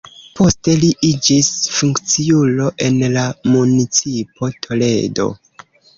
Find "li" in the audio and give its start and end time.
0.83-0.87